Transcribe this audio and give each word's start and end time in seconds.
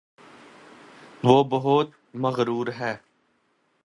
وہ 1.23 1.43
بہت 1.43 1.89
مغرور 2.13 2.67
ہےـ 2.79 2.95